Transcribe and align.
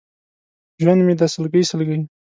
ژوند 0.81 1.01
مې 1.05 1.13
دی 1.19 1.27
سلګۍ، 1.33 1.63
سلګۍ! 1.69 2.01